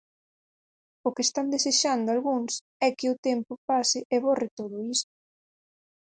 O 1.07 1.09
que 1.15 1.23
están 1.27 1.47
desexando 1.55 2.07
algúns 2.11 2.53
é 2.87 2.89
que 2.97 3.07
o 3.13 3.19
tempo 3.27 3.51
pase 3.69 3.99
e 4.13 4.15
borre 4.25 4.47
todo 4.57 4.75
iso. 4.93 5.09